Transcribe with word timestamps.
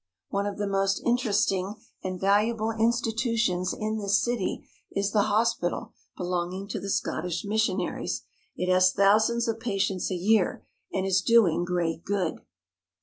One 0.29 0.47
of 0.47 0.57
the 0.57 0.65
most 0.65 0.99
in 1.05 1.15
teresting 1.15 1.75
and 2.03 2.19
valuable 2.19 2.71
institutions 2.71 3.71
in 3.71 3.99
this 3.99 4.17
city 4.19 4.67
is 4.91 5.11
the 5.11 5.21
hospital 5.29 5.93
belonging 6.17 6.67
to 6.69 6.79
the 6.79 6.89
Scottish 6.89 7.45
missionaries. 7.45 8.23
It 8.55 8.67
has 8.67 8.91
thousands 8.91 9.47
of 9.47 9.59
patients 9.59 10.09
a 10.09 10.15
year 10.15 10.65
and 10.91 11.05
is 11.05 11.21
doing 11.21 11.65
great 11.65 12.03
good. 12.03 12.39